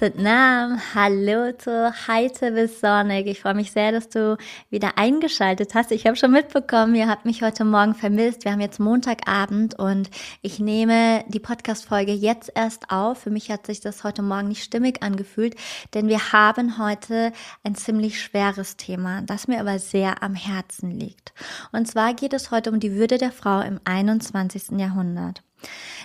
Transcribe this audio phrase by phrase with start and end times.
[0.00, 0.80] Vietnam.
[0.94, 3.26] Hallo zu Heite bis Sonnig.
[3.26, 4.36] Ich freue mich sehr, dass du
[4.68, 5.90] wieder eingeschaltet hast.
[5.92, 8.44] Ich habe schon mitbekommen, ihr habt mich heute Morgen vermisst.
[8.44, 10.10] Wir haben jetzt Montagabend und
[10.42, 13.18] ich nehme die Podcast-Folge jetzt erst auf.
[13.18, 15.56] Für mich hat sich das heute Morgen nicht stimmig angefühlt,
[15.94, 17.32] denn wir haben heute
[17.64, 21.32] ein ziemlich schweres Thema, das mir aber sehr am Herzen liegt.
[21.72, 24.78] Und zwar geht es heute um die Würde der Frau im 21.
[24.78, 25.42] Jahrhundert.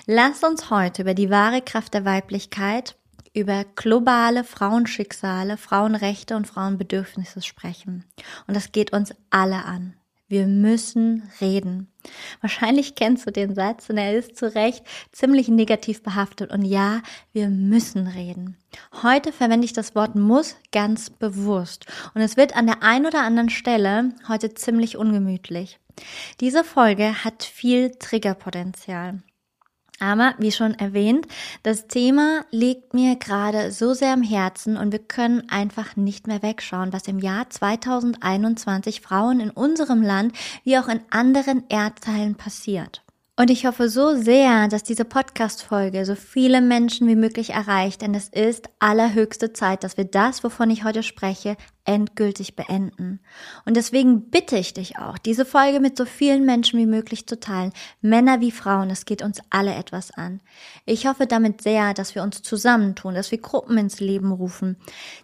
[0.05, 2.95] Lasst uns heute über die wahre Kraft der Weiblichkeit
[3.33, 8.05] über globale Frauenschicksale, Frauenrechte und Frauenbedürfnisse sprechen.
[8.47, 9.95] Und das geht uns alle an.
[10.31, 11.91] Wir müssen reden.
[12.39, 16.51] Wahrscheinlich kennst du den Satz und er ist zu Recht ziemlich negativ behaftet.
[16.51, 17.01] Und ja,
[17.33, 18.55] wir müssen reden.
[19.03, 21.85] Heute verwende ich das Wort muss ganz bewusst.
[22.13, 25.79] Und es wird an der einen oder anderen Stelle heute ziemlich ungemütlich.
[26.39, 29.21] Diese Folge hat viel Triggerpotenzial.
[30.01, 31.27] Aber wie schon erwähnt,
[31.61, 36.41] das Thema liegt mir gerade so sehr am Herzen und wir können einfach nicht mehr
[36.41, 43.03] wegschauen, was im Jahr 2021 Frauen in unserem Land wie auch in anderen Erdteilen passiert.
[43.37, 48.15] Und ich hoffe so sehr, dass diese Podcast-Folge so viele Menschen wie möglich erreicht, denn
[48.15, 53.19] es ist allerhöchste Zeit, dass wir das, wovon ich heute spreche, endgültig beenden.
[53.65, 57.39] Und deswegen bitte ich dich auch, diese Folge mit so vielen Menschen wie möglich zu
[57.39, 57.73] teilen.
[58.01, 60.41] Männer wie Frauen, es geht uns alle etwas an.
[60.85, 64.77] Ich hoffe damit sehr, dass wir uns zusammentun, dass wir Gruppen ins Leben rufen,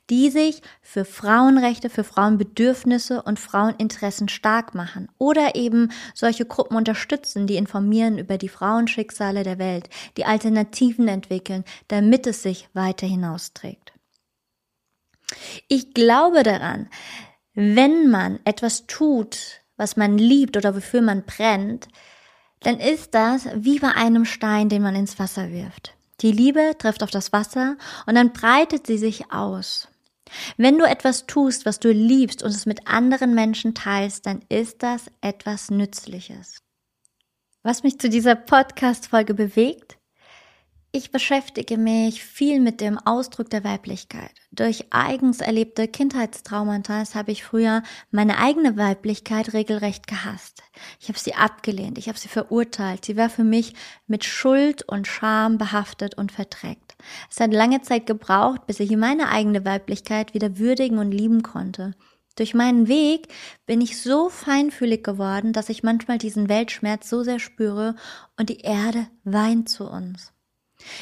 [0.10, 7.48] die sich für Frauenrechte, für Frauenbedürfnisse und Fraueninteressen stark machen oder eben solche Gruppen unterstützen,
[7.48, 13.87] die informieren über die Frauenschicksale der Welt, die Alternativen entwickeln, damit es sich weiter hinausträgt.
[15.68, 16.90] Ich glaube daran,
[17.54, 21.88] wenn man etwas tut, was man liebt oder wofür man brennt,
[22.62, 25.94] dann ist das wie bei einem Stein, den man ins Wasser wirft.
[26.22, 29.88] Die Liebe trifft auf das Wasser und dann breitet sie sich aus.
[30.58, 34.84] Wenn du etwas tust, was du liebst und es mit anderen Menschen teilst, dann ist
[34.84, 36.62] das etwas Nützliches.
[37.64, 39.97] Was mich zu dieser Podcast-Folge bewegt?
[40.94, 44.32] Ich beschäftige mich viel mit dem Ausdruck der Weiblichkeit.
[44.52, 50.64] Durch eigens erlebte Kindheitstraumata habe ich früher meine eigene Weiblichkeit regelrecht gehasst.
[51.02, 53.04] Ich habe sie abgelehnt, ich habe sie verurteilt.
[53.04, 53.74] Sie war für mich
[54.08, 56.96] mit Schuld und Scham behaftet und verdreckt.
[57.30, 61.96] Es hat lange Zeit gebraucht, bis ich meine eigene Weiblichkeit wieder würdigen und lieben konnte.
[62.38, 63.28] Durch meinen Weg
[63.66, 67.96] bin ich so feinfühlig geworden, dass ich manchmal diesen Weltschmerz so sehr spüre
[68.38, 70.32] und die Erde weint zu uns.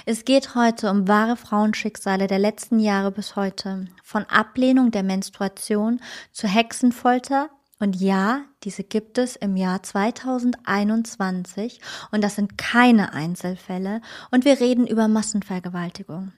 [0.06, 6.02] Es geht heute um wahre Frauenschicksale der letzten Jahre bis heute, von Ablehnung der Menstruation
[6.32, 7.50] zu Hexenfolter.
[7.80, 11.82] Und ja, diese gibt es im Jahr 2021
[12.12, 14.02] und das sind keine Einzelfälle.
[14.32, 16.32] Und wir reden über Massenvergewaltigung.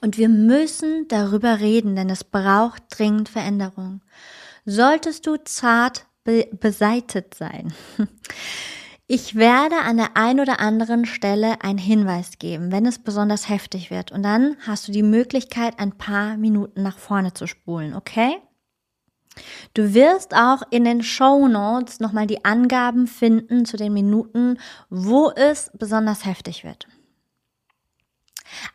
[0.00, 4.00] Und wir müssen darüber reden, denn es braucht dringend Veränderung.
[4.64, 7.72] Solltest du zart be beseitet sein,
[9.14, 13.90] Ich werde an der einen oder anderen Stelle einen Hinweis geben, wenn es besonders heftig
[13.90, 14.10] wird.
[14.10, 18.38] Und dann hast du die Möglichkeit, ein paar Minuten nach vorne zu spulen, okay?
[19.74, 24.56] Du wirst auch in den Show Notes nochmal die Angaben finden zu den Minuten,
[24.88, 26.88] wo es besonders heftig wird.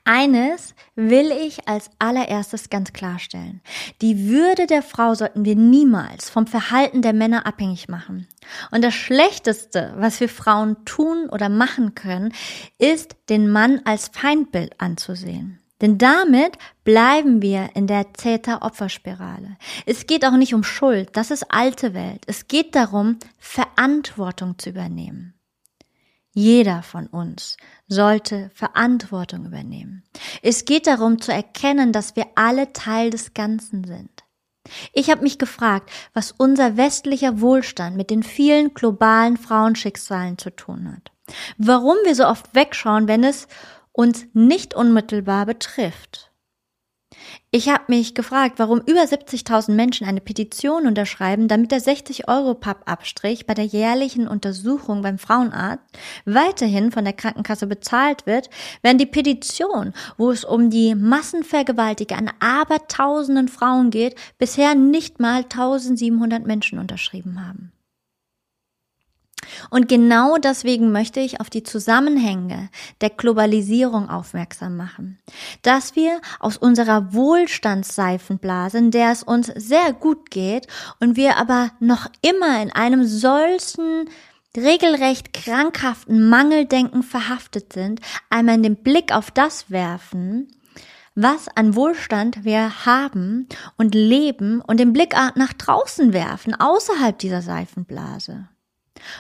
[0.05, 3.61] Eines will ich als allererstes ganz klarstellen.
[4.01, 8.27] Die Würde der Frau sollten wir niemals vom Verhalten der Männer abhängig machen.
[8.71, 12.33] Und das Schlechteste, was wir Frauen tun oder machen können,
[12.77, 15.59] ist, den Mann als Feindbild anzusehen.
[15.81, 19.57] Denn damit bleiben wir in der Täter-Opfer-Spirale.
[19.85, 22.24] Es geht auch nicht um Schuld, das ist alte Welt.
[22.25, 25.37] Es geht darum, Verantwortung zu übernehmen.
[26.38, 27.57] Jeder von uns
[27.88, 30.04] sollte Verantwortung übernehmen.
[30.44, 34.24] Es geht darum zu erkennen, dass wir alle Teil des Ganzen sind.
[34.94, 40.94] Ich habe mich gefragt, was unser westlicher Wohlstand mit den vielen globalen Frauenschicksalen zu tun
[40.95, 41.12] hat.
[41.57, 43.48] Warum wir so oft wegschauen, wenn es
[43.92, 46.31] uns nicht unmittelbar betrifft.
[47.49, 53.53] Ich habe mich gefragt, warum über 70.000 Menschen eine Petition unterschreiben, damit der 60-Euro-Pappabstrich bei
[53.53, 55.83] der jährlichen Untersuchung beim Frauenarzt
[56.25, 58.49] weiterhin von der Krankenkasse bezahlt wird,
[58.81, 65.43] während die Petition, wo es um die Massenvergewaltige an abertausenden Frauen geht, bisher nicht mal
[65.43, 67.71] 1700 Menschen unterschrieben haben.
[69.69, 72.69] Und genau deswegen möchte ich auf die Zusammenhänge
[73.01, 75.19] der Globalisierung aufmerksam machen.
[75.61, 80.67] Dass wir aus unserer Wohlstandsseifenblase, in der es uns sehr gut geht
[80.99, 84.09] und wir aber noch immer in einem solchen
[84.55, 90.47] regelrecht krankhaften Mangeldenken verhaftet sind, einmal den Blick auf das werfen,
[91.15, 93.47] was an Wohlstand wir haben
[93.77, 98.47] und leben und den Blick nach draußen werfen, außerhalb dieser Seifenblase.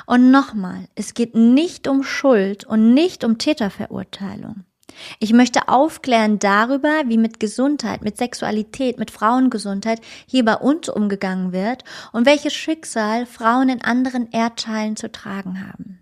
[0.05, 4.65] Und nochmal, es geht nicht um Schuld und nicht um Täterverurteilung.
[5.19, 11.51] Ich möchte aufklären darüber, wie mit Gesundheit, mit Sexualität, mit Frauengesundheit hier bei uns umgegangen
[11.51, 11.83] wird
[12.13, 15.99] und welches Schicksal Frauen in anderen Erdteilen zu tragen haben.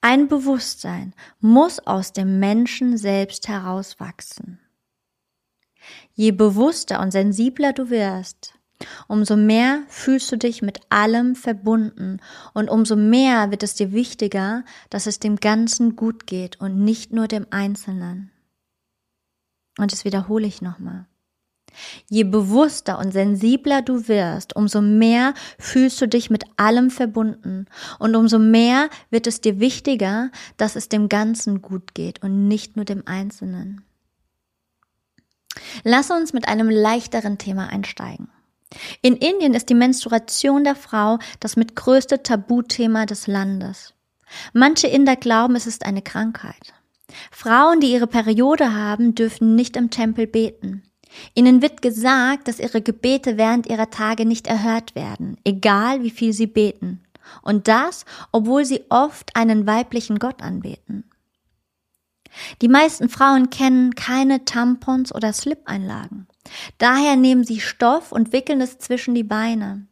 [0.00, 4.60] Ein Bewusstsein muss aus dem Menschen selbst herauswachsen.
[6.14, 8.54] Je bewusster und sensibler du wirst,
[9.08, 12.18] Umso mehr fühlst du dich mit allem verbunden
[12.54, 17.12] und umso mehr wird es dir wichtiger, dass es dem Ganzen gut geht und nicht
[17.12, 18.30] nur dem Einzelnen.
[19.78, 21.06] Und das wiederhole ich nochmal.
[22.08, 27.66] Je bewusster und sensibler du wirst, umso mehr fühlst du dich mit allem verbunden
[27.98, 32.76] und umso mehr wird es dir wichtiger, dass es dem Ganzen gut geht und nicht
[32.76, 33.84] nur dem Einzelnen.
[35.84, 38.28] Lass uns mit einem leichteren Thema einsteigen.
[39.02, 43.94] In Indien ist die Menstruation der Frau das mit größte Tabuthema des Landes.
[44.52, 46.72] Manche Inder glauben, es ist eine Krankheit.
[47.32, 50.84] Frauen, die ihre Periode haben, dürfen nicht im Tempel beten.
[51.34, 56.32] Ihnen wird gesagt, dass ihre Gebete während ihrer Tage nicht erhört werden, egal wie viel
[56.32, 57.02] sie beten.
[57.42, 61.10] Und das, obwohl sie oft einen weiblichen Gott anbeten.
[62.62, 66.28] Die meisten Frauen kennen keine Tampons oder Slip-Einlagen.
[66.78, 69.86] Daher nehmen sie Stoff und wickeln es zwischen die Beine.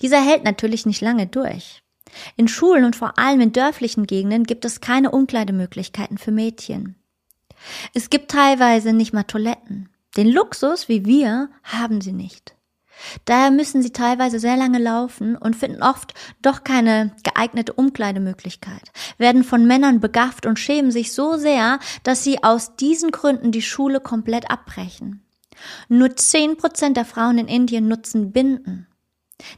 [0.00, 1.82] Dieser hält natürlich nicht lange durch.
[2.36, 6.96] In Schulen und vor allem in dörflichen Gegenden gibt es keine Umkleidemöglichkeiten für Mädchen.
[7.94, 9.88] Es gibt teilweise nicht mal Toiletten.
[10.16, 12.54] Den Luxus wie wir haben sie nicht.
[13.26, 19.44] Daher müssen sie teilweise sehr lange laufen und finden oft doch keine geeignete Umkleidemöglichkeit, werden
[19.44, 24.00] von Männern begafft und schämen sich so sehr, dass sie aus diesen Gründen die Schule
[24.00, 25.25] komplett abbrechen.
[25.88, 28.86] Nur zehn Prozent der Frauen in Indien nutzen Binden.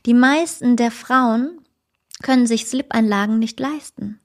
[0.06, 1.60] Die meisten der Frauen
[2.22, 4.20] können sich Slip-Einlagen nicht leisten.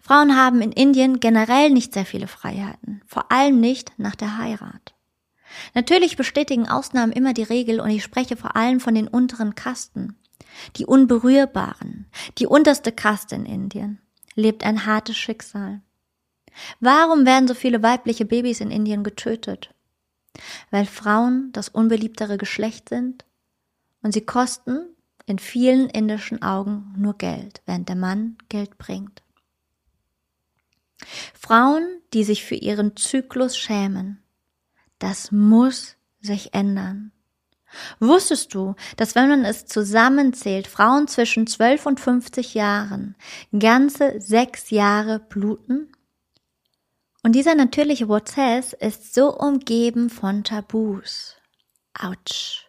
[0.00, 4.94] Frauen haben in Indien generell nicht sehr viele Freiheiten, vor allem nicht nach der Heirat.
[5.74, 10.16] Natürlich bestätigen Ausnahmen immer die Regel und ich spreche vor allem von den unteren Kasten.
[10.76, 12.06] Die Unberührbaren,
[12.38, 14.00] die unterste Kaste in Indien,
[14.34, 15.80] lebt ein hartes Schicksal.
[16.80, 19.74] Warum werden so viele weibliche Babys in Indien getötet?
[20.70, 23.24] Weil Frauen das unbeliebtere Geschlecht sind
[24.02, 24.86] und sie kosten
[25.26, 29.22] in vielen indischen Augen nur Geld, während der Mann Geld bringt.
[31.34, 34.22] Frauen, die sich für ihren Zyklus schämen,
[34.98, 37.12] das muss sich ändern.
[37.98, 43.16] Wusstest du, dass wenn man es zusammenzählt, Frauen zwischen 12 und 50 Jahren
[43.58, 45.92] ganze sechs Jahre bluten?
[47.26, 51.34] Und dieser natürliche Prozess ist so umgeben von Tabus.
[51.92, 52.68] Autsch.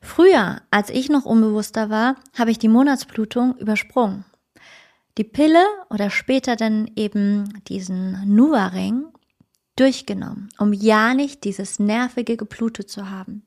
[0.00, 4.24] Früher, als ich noch unbewusster war, habe ich die Monatsblutung übersprungen.
[5.18, 9.08] Die Pille oder später dann eben diesen Nuva-Ring
[9.76, 13.46] durchgenommen, um ja nicht dieses nervige Geblute zu haben.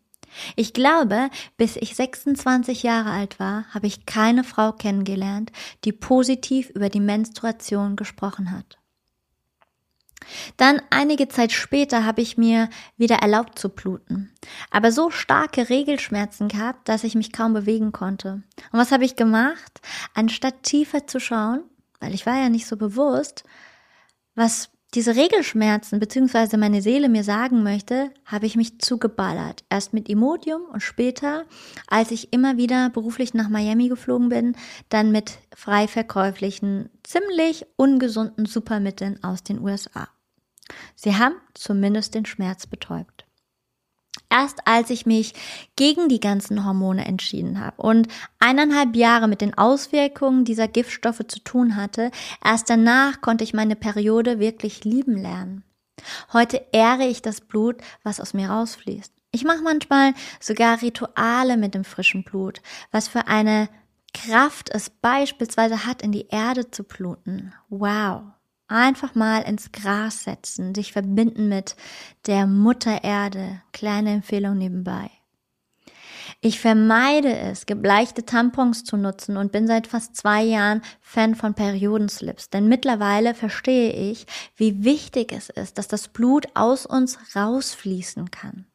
[0.55, 5.51] Ich glaube, bis ich 26 Jahre alt war, habe ich keine Frau kennengelernt,
[5.85, 8.77] die positiv über die Menstruation gesprochen hat.
[10.57, 14.31] Dann einige Zeit später habe ich mir wieder erlaubt zu bluten,
[14.71, 18.43] aber so starke Regelschmerzen gehabt, dass ich mich kaum bewegen konnte.
[18.71, 19.81] Und was habe ich gemacht?
[20.13, 21.63] Anstatt tiefer zu schauen,
[21.99, 23.43] weil ich war ja nicht so bewusst,
[24.35, 26.55] was diese Regelschmerzen bzw.
[26.55, 29.65] meine Seele mir sagen möchte, habe ich mich zugeballert.
[29.69, 31.45] Erst mit Imodium und später,
[31.87, 34.55] als ich immer wieder beruflich nach Miami geflogen bin,
[34.87, 40.07] dann mit frei verkäuflichen, ziemlich ungesunden Supermitteln aus den USA.
[40.95, 43.24] Sie haben zumindest den Schmerz betäubt.
[44.35, 45.33] Erst als ich mich
[45.77, 51.39] gegen die ganzen Hormone entschieden habe und eineinhalb Jahre mit den Auswirkungen dieser Giftstoffe zu
[51.39, 52.11] tun hatte,
[52.43, 55.63] erst danach konnte ich meine Periode wirklich lieben lernen.
[56.33, 59.13] Heute ehre ich das Blut, was aus mir rausfließt.
[59.31, 62.61] Ich mache manchmal sogar Rituale mit dem frischen Blut,
[62.91, 63.69] was für eine
[64.13, 67.53] Kraft es beispielsweise hat, in die Erde zu bluten.
[67.69, 68.34] Wow.
[68.67, 71.75] Einfach mal ins Gras setzen, sich verbinden mit
[72.25, 73.61] der Mutter Erde.
[73.73, 75.11] Kleine Empfehlung nebenbei.
[76.41, 81.53] Ich vermeide es, gebleichte Tampons zu nutzen und bin seit fast zwei Jahren Fan von
[81.53, 88.31] Periodenslips, denn mittlerweile verstehe ich, wie wichtig es ist, dass das Blut aus uns rausfließen
[88.31, 88.65] kann.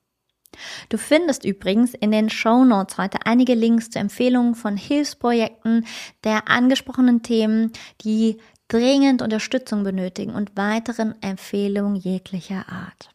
[0.89, 5.87] Du findest übrigens in den Show Notes heute einige Links zu Empfehlungen von Hilfsprojekten
[6.25, 8.39] der angesprochenen Themen, die
[8.71, 13.11] dringend Unterstützung benötigen und weiteren Empfehlungen jeglicher Art.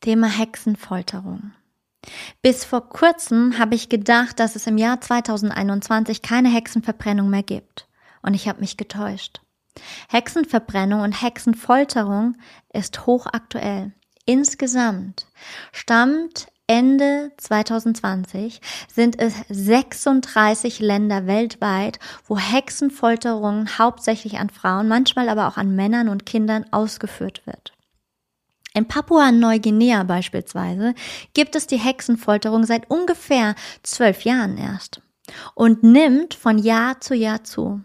[0.00, 1.52] Thema Hexenfolterung.
[2.42, 7.88] Bis vor kurzem habe ich gedacht, dass es im Jahr 2021 keine Hexenverbrennung mehr gibt.
[8.22, 9.40] Und ich habe mich getäuscht.
[10.08, 12.36] Hexenverbrennung und Hexenfolterung
[12.72, 13.92] ist hochaktuell.
[14.26, 15.26] Insgesamt
[15.72, 25.46] stammt Ende 2020 sind es 36 Länder weltweit, wo Hexenfolterungen hauptsächlich an Frauen, manchmal aber
[25.46, 27.74] auch an Männern und Kindern ausgeführt wird.
[28.72, 30.94] In Papua-Neuguinea beispielsweise
[31.34, 35.02] gibt es die Hexenfolterung seit ungefähr zwölf Jahren erst
[35.54, 37.82] und nimmt von Jahr zu Jahr zu.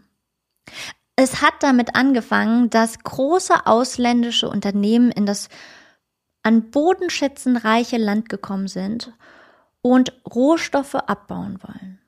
[1.15, 5.49] Es hat damit angefangen, dass große ausländische Unternehmen in das
[6.43, 9.13] an Bodenschätzen reiche Land gekommen sind
[9.81, 11.99] und Rohstoffe abbauen wollen.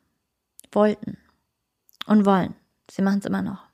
[0.71, 1.17] Wollten
[2.07, 2.55] und wollen.
[2.89, 3.71] Sie machen es immer noch.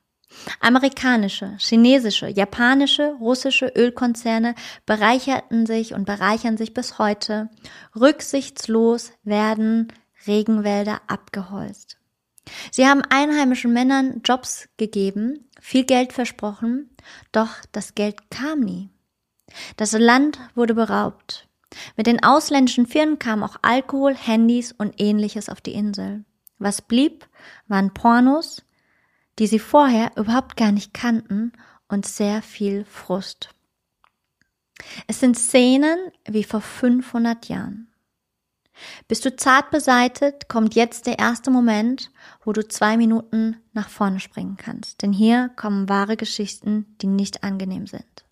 [0.59, 7.49] Amerikanische, chinesische, japanische, russische Ölkonzerne bereicherten sich und bereichern sich bis heute.
[7.95, 9.93] Rücksichtslos werden
[10.27, 11.97] Regenwälder abgeholzt.
[12.71, 16.89] Sie haben einheimischen Männern Jobs gegeben, viel Geld versprochen,
[17.31, 18.89] doch das Geld kam nie.
[19.75, 21.47] Das Land wurde beraubt.
[21.95, 26.23] Mit den ausländischen Firmen kam auch Alkohol, Handys und ähnliches auf die Insel.
[26.59, 27.27] Was blieb,
[27.67, 28.63] waren Pornos,
[29.39, 31.53] die sie vorher überhaupt gar nicht kannten
[31.87, 33.49] und sehr viel Frust.
[35.07, 37.87] Es sind Szenen wie vor 500 Jahren.
[39.07, 42.11] Bist du zart beseitet, kommt jetzt der erste Moment,
[42.43, 45.01] wo du zwei Minuten nach vorne springen kannst.
[45.01, 48.26] Denn hier kommen wahre Geschichten, die nicht angenehm sind.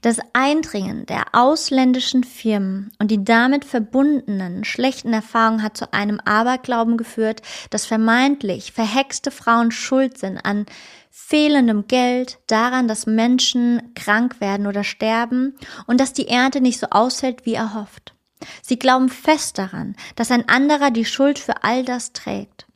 [0.00, 6.96] Das Eindringen der ausländischen Firmen und die damit verbundenen schlechten Erfahrungen hat zu einem Aberglauben
[6.96, 10.66] geführt, dass vermeintlich verhexte Frauen schuld sind an
[11.10, 16.86] fehlendem Geld, daran, dass Menschen krank werden oder sterben und dass die Ernte nicht so
[16.90, 18.14] ausfällt wie erhofft.
[18.62, 22.66] Sie glauben fest daran, dass ein anderer die Schuld für all das trägt.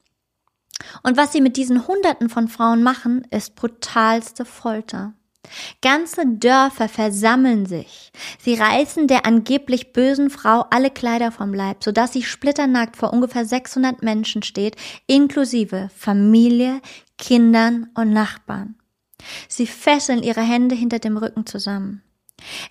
[1.02, 5.14] Und was sie mit diesen Hunderten von Frauen machen, ist brutalste Folter.
[5.80, 8.12] Ganze Dörfer versammeln sich.
[8.38, 13.44] Sie reißen der angeblich bösen Frau alle Kleider vom Leib, sodass sie splitternackt vor ungefähr
[13.44, 16.80] 600 Menschen steht, inklusive Familie,
[17.18, 18.76] Kindern und Nachbarn.
[19.49, 22.02] Sie fesseln ihre Hände hinter dem Rücken zusammen.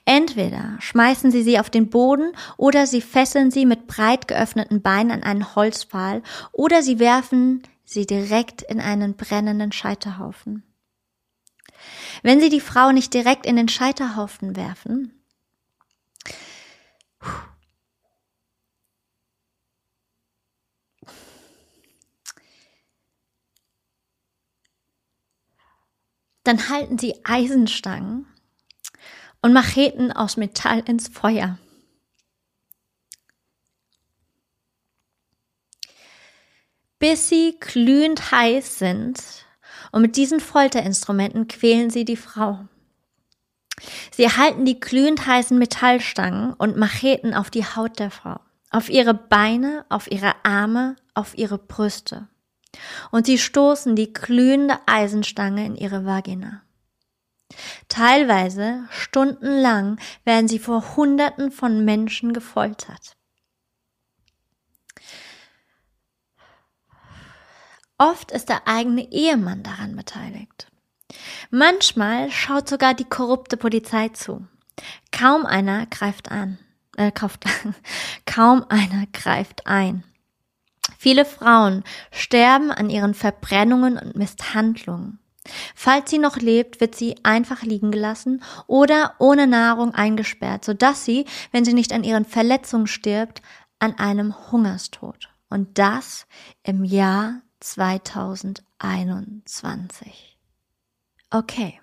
[0.05, 5.11] Entweder schmeißen sie sie auf den Boden oder sie fesseln sie mit breit geöffneten Beinen
[5.11, 10.63] an einen Holzpfahl oder sie werfen sie direkt in einen brennenden Scheiterhaufen.
[12.23, 15.23] Wenn sie die Frau nicht direkt in den Scheiterhaufen werfen,
[26.43, 28.27] dann halten sie Eisenstangen
[29.41, 31.57] und Macheten aus Metall ins Feuer.
[36.99, 39.47] Bis sie glühend heiß sind,
[39.91, 42.59] und mit diesen Folterinstrumenten quälen sie die Frau.
[44.11, 49.13] Sie erhalten die glühend heißen Metallstangen und Macheten auf die Haut der Frau, auf ihre
[49.13, 52.27] Beine, auf ihre Arme, auf ihre Brüste.
[53.11, 56.61] Und sie stoßen die glühende Eisenstange in ihre Vagina.
[57.89, 63.17] Teilweise stundenlang werden sie vor Hunderten von Menschen gefoltert.
[68.01, 70.65] Oft ist der eigene Ehemann daran beteiligt.
[71.51, 74.47] Manchmal schaut sogar die korrupte Polizei zu.
[75.11, 76.57] Kaum einer greift an,
[76.97, 77.45] äh, kauft,
[78.25, 80.03] kaum einer greift ein.
[80.97, 85.19] Viele Frauen sterben an ihren Verbrennungen und Misshandlungen.
[85.75, 91.25] Falls sie noch lebt, wird sie einfach liegen gelassen oder ohne Nahrung eingesperrt, sodass sie,
[91.51, 93.43] wenn sie nicht an ihren Verletzungen stirbt,
[93.77, 95.29] an einem Hungerstod.
[95.49, 96.25] Und das
[96.63, 100.37] im Jahr 2021.
[101.29, 101.79] Okay,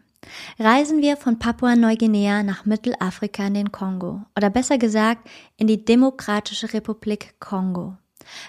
[0.58, 6.72] Reisen wir von Papua-Neuguinea nach Mittelafrika in den Kongo oder besser gesagt in die Demokratische
[6.72, 7.96] Republik Kongo.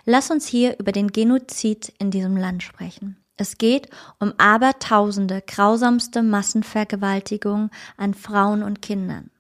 [0.06, 3.18] Lass uns hier über den Genozid in diesem Land sprechen.
[3.38, 9.32] Es geht um abertausende grausamste Massenvergewaltigungen an Frauen und Kindern.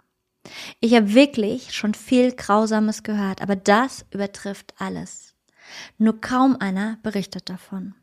[0.79, 5.28] Ich habe wirklich schon viel Grausames gehört, aber das übertrifft alles.
[5.97, 7.95] Nur kaum einer berichtet davon.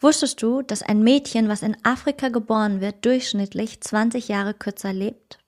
[0.00, 5.38] Wusstest du, dass ein Mädchen, was in Afrika geboren wird, durchschnittlich 20 Jahre kürzer lebt?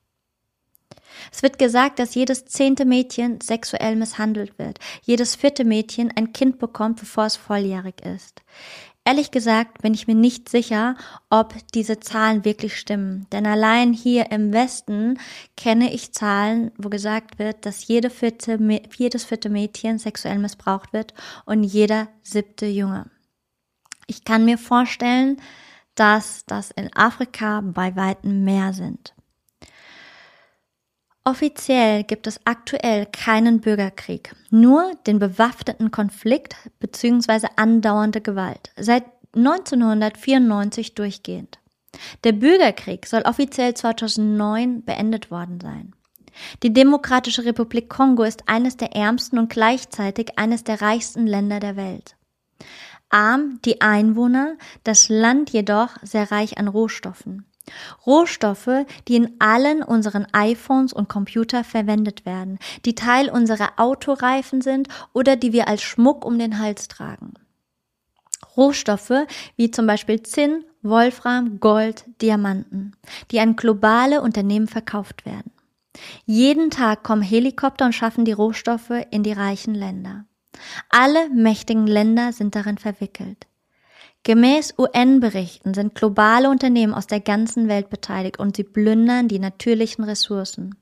[1.31, 6.59] Es wird gesagt, dass jedes zehnte Mädchen sexuell misshandelt wird, jedes vierte Mädchen ein Kind
[6.59, 8.41] bekommt, bevor es volljährig ist.
[9.03, 10.95] Ehrlich gesagt bin ich mir nicht sicher,
[11.31, 13.25] ob diese Zahlen wirklich stimmen.
[13.31, 15.19] Denn allein hier im Westen
[15.57, 18.59] kenne ich Zahlen, wo gesagt wird, dass jede vierte,
[18.95, 21.15] jedes vierte Mädchen sexuell missbraucht wird
[21.45, 23.09] und jeder siebte Junge.
[24.05, 25.41] Ich kann mir vorstellen,
[25.95, 29.15] dass das in Afrika bei weitem mehr sind.
[31.23, 37.47] Offiziell gibt es aktuell keinen Bürgerkrieg, nur den bewaffneten Konflikt bzw.
[37.57, 39.03] andauernde Gewalt, seit
[39.35, 41.59] 1994 durchgehend.
[42.23, 45.93] Der Bürgerkrieg soll offiziell 2009 beendet worden sein.
[46.63, 51.75] Die Demokratische Republik Kongo ist eines der ärmsten und gleichzeitig eines der reichsten Länder der
[51.75, 52.15] Welt.
[53.09, 57.45] Arm die Einwohner, das Land jedoch sehr reich an Rohstoffen.
[58.05, 64.87] Rohstoffe, die in allen unseren iPhones und Computer verwendet werden, die Teil unserer Autoreifen sind
[65.13, 67.33] oder die wir als Schmuck um den Hals tragen.
[68.57, 72.95] Rohstoffe wie zum Beispiel Zinn, Wolfram, Gold, Diamanten,
[73.29, 75.51] die an globale Unternehmen verkauft werden.
[76.25, 80.25] Jeden Tag kommen Helikopter und schaffen die Rohstoffe in die reichen Länder.
[80.89, 83.47] Alle mächtigen Länder sind darin verwickelt.
[84.23, 90.03] Gemäß UN-Berichten sind globale Unternehmen aus der ganzen Welt beteiligt und sie plündern die natürlichen
[90.03, 90.75] Ressourcen.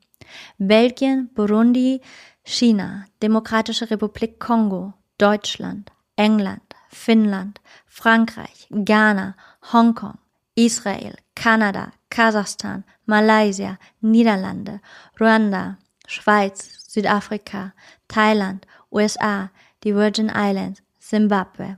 [0.57, 2.01] Belgien, Burundi,
[2.43, 9.35] China, Demokratische Republik Kongo, Deutschland, England, Finnland, Frankreich, Ghana,
[9.71, 10.17] Hongkong,
[10.55, 14.81] Israel, Kanada, Kasachstan, Malaysia, Niederlande,
[15.19, 17.73] Ruanda, Schweiz, Südafrika,
[18.09, 19.51] Thailand, USA,
[19.83, 21.77] die Virgin Islands, Zimbabwe.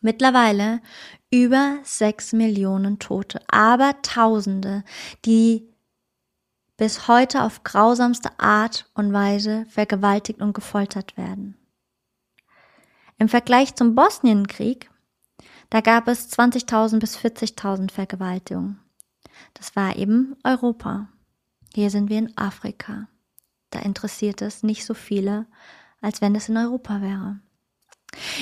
[0.00, 0.80] Mittlerweile
[1.30, 4.84] über sechs Millionen Tote, aber Tausende,
[5.24, 5.68] die
[6.76, 11.56] bis heute auf grausamste Art und Weise vergewaltigt und gefoltert werden.
[13.18, 14.90] Im Vergleich zum Bosnienkrieg,
[15.70, 18.78] da gab es 20.000 bis 40.000 Vergewaltigungen.
[19.54, 21.08] Das war eben Europa.
[21.74, 23.08] Hier sind wir in Afrika.
[23.70, 25.46] Da interessiert es nicht so viele,
[26.00, 27.40] als wenn es in Europa wäre.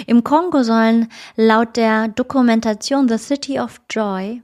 [0.06, 4.42] Im Kongo sollen laut der Dokumentation The City of Joy,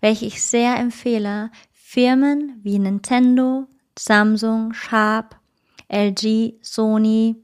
[0.00, 3.66] welche ich sehr empfehle, Firmen wie Nintendo,
[3.98, 5.36] Samsung, Sharp,
[5.88, 7.36] LG, Sony,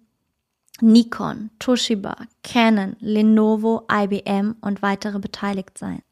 [0.80, 6.02] Nikon, Toshiba, Canon, Lenovo, IBM und weitere beteiligt sein.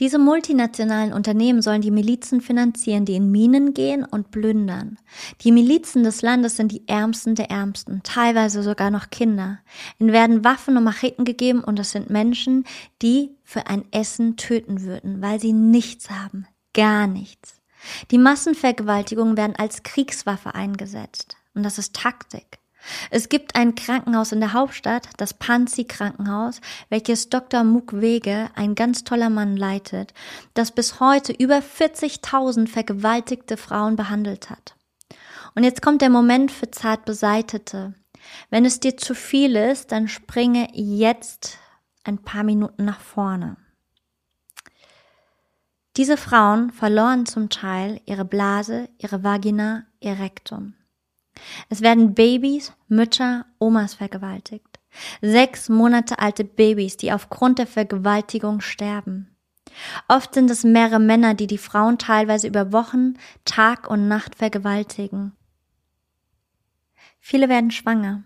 [0.00, 4.98] Diese multinationalen Unternehmen sollen die Milizen finanzieren, die in Minen gehen und plündern.
[5.42, 9.60] Die Milizen des Landes sind die Ärmsten der Ärmsten, teilweise sogar noch Kinder.
[10.00, 12.64] Ihnen werden Waffen und Macheten gegeben und es sind Menschen,
[13.02, 17.60] die für ein Essen töten würden, weil sie nichts haben, gar nichts.
[18.10, 22.58] Die Massenvergewaltigungen werden als Kriegswaffe eingesetzt und das ist Taktik.
[23.10, 27.64] Es gibt ein Krankenhaus in der Hauptstadt, das Panzi Krankenhaus, welches Dr.
[27.64, 30.12] Mukwege, ein ganz toller Mann, leitet,
[30.54, 34.76] das bis heute über 40.000 vergewaltigte Frauen behandelt hat.
[35.54, 37.94] Und jetzt kommt der Moment für zart Beseitete.
[38.50, 41.58] Wenn es dir zu viel ist, dann springe jetzt
[42.04, 43.56] ein paar Minuten nach vorne.
[45.96, 50.74] Diese Frauen verloren zum Teil ihre Blase, ihre Vagina, ihr Rektum.
[51.68, 54.80] Es werden Babys, Mütter, Omas vergewaltigt.
[55.20, 59.34] Sechs Monate alte Babys, die aufgrund der Vergewaltigung sterben.
[60.08, 65.32] Oft sind es mehrere Männer, die die Frauen teilweise über Wochen, Tag und Nacht vergewaltigen.
[67.18, 68.22] Viele werden schwanger.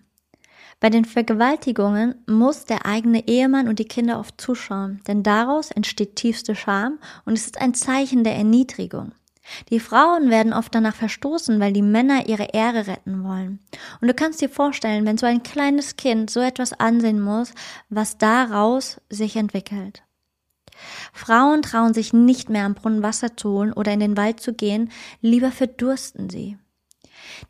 [0.81, 6.17] Bei den Vergewaltigungen muss der eigene Ehemann und die Kinder oft zuschauen, denn daraus entsteht
[6.17, 9.13] tiefste Scham und es ist ein Zeichen der Erniedrigung.
[9.71, 13.61] Die Frauen werden oft danach verstoßen, weil die Männer ihre Ehre retten wollen.
[14.01, 17.53] Und du kannst dir vorstellen, wenn so ein kleines Kind so etwas ansehen muss,
[17.89, 20.03] was daraus sich entwickelt.
[21.13, 24.53] Frauen trauen sich nicht mehr am Brunnen Wasser zu holen oder in den Wald zu
[24.53, 26.57] gehen, lieber verdursten sie.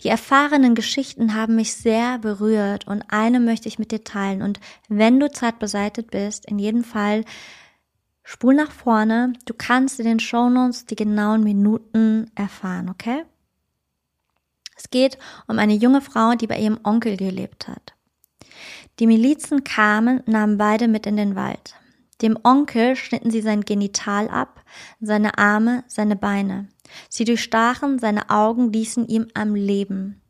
[0.03, 4.43] Die erfahrenen Geschichten haben mich sehr berührt und eine möchte ich mit dir teilen.
[4.43, 7.25] Und wenn du zart beseitet bist, in jedem Fall
[8.31, 9.33] Spul nach vorne.
[9.47, 13.25] Du kannst in den Shownotes die genauen Minuten erfahren, okay?
[14.77, 17.95] Es geht um eine junge Frau, die bei ihrem Onkel gelebt hat.
[18.99, 21.75] Die Milizen kamen, nahmen beide mit in den Wald.
[22.21, 24.63] Dem Onkel schnitten sie sein Genital ab,
[25.01, 26.69] seine Arme, seine Beine.
[27.09, 30.21] Sie durchstachen seine Augen, ließen ihm am Leben.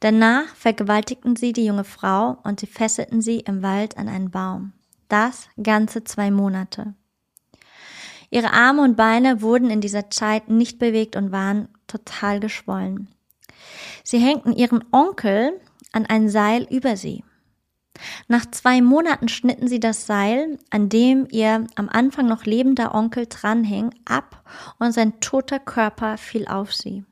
[0.00, 4.72] Danach vergewaltigten sie die junge Frau und sie fesselten sie im Wald an einen Baum.
[5.08, 6.94] Das ganze zwei Monate.
[8.32, 13.08] Ihre Arme und Beine wurden in dieser Zeit nicht bewegt und waren total geschwollen.
[14.04, 15.60] Sie hängten ihren Onkel
[15.92, 17.24] an ein Seil über sie.
[18.28, 23.26] Nach zwei Monaten schnitten sie das Seil, an dem ihr am Anfang noch lebender Onkel
[23.28, 24.42] dranhing, ab
[24.78, 27.04] und sein toter Körper fiel auf sie.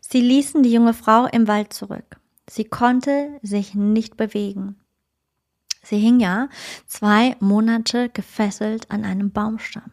[0.00, 2.20] Sie ließen die junge Frau im Wald zurück.
[2.48, 4.76] Sie konnte sich nicht bewegen.
[5.82, 6.48] Sie hing ja
[6.86, 9.90] zwei Monate gefesselt an einem Baumstamm.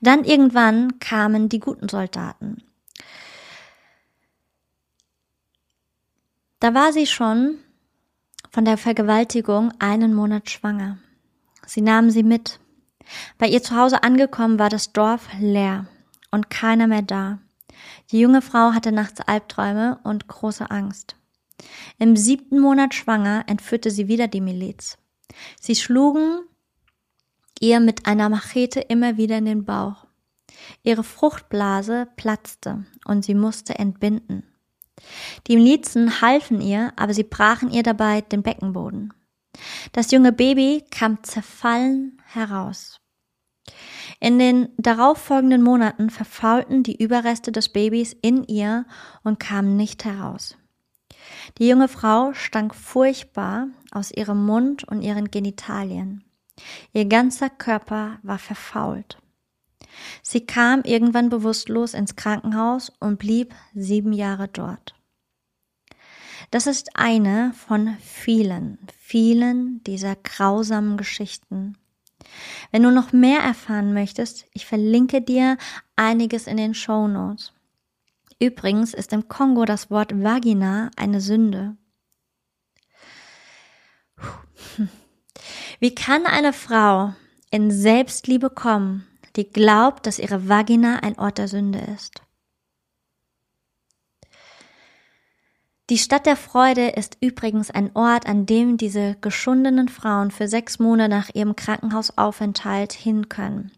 [0.00, 2.62] Dann irgendwann kamen die guten Soldaten.
[6.60, 7.58] Da war sie schon
[8.50, 10.98] von der Vergewaltigung einen Monat schwanger.
[11.66, 12.60] Sie nahmen sie mit.
[13.36, 15.86] Bei ihr zu Hause angekommen war das Dorf leer
[16.30, 17.38] und keiner mehr da.
[18.10, 21.16] Die junge Frau hatte nachts Albträume und große Angst.
[21.98, 24.98] Im siebten Monat schwanger entführte sie wieder die Miliz.
[25.60, 26.40] Sie schlugen
[27.64, 30.06] ihr mit einer Machete immer wieder in den Bauch.
[30.82, 34.44] Ihre Fruchtblase platzte und sie musste entbinden.
[35.46, 39.12] Die Milizen halfen ihr, aber sie brachen ihr dabei den Beckenboden.
[39.92, 43.00] Das junge Baby kam zerfallen heraus.
[44.20, 48.84] In den darauffolgenden Monaten verfaulten die Überreste des Babys in ihr
[49.22, 50.56] und kamen nicht heraus.
[51.58, 56.24] Die junge Frau stank furchtbar aus ihrem Mund und ihren Genitalien.
[56.92, 59.18] Ihr ganzer Körper war verfault.
[60.22, 64.94] Sie kam irgendwann bewusstlos ins Krankenhaus und blieb sieben Jahre dort.
[66.50, 71.76] Das ist eine von vielen, vielen dieser grausamen Geschichten.
[72.70, 75.56] Wenn du noch mehr erfahren möchtest, ich verlinke dir
[75.96, 77.52] einiges in den Show Notes.
[78.40, 81.76] Übrigens ist im Kongo das Wort Vagina eine Sünde.
[85.80, 87.14] Wie kann eine Frau
[87.50, 89.06] in Selbstliebe kommen,
[89.36, 92.24] die glaubt, dass ihre Vagina ein Ort der Sünde ist?
[95.90, 100.78] Die Stadt der Freude ist übrigens ein Ort, an dem diese geschundenen Frauen für sechs
[100.78, 103.70] Monate nach ihrem Krankenhausaufenthalt hin können.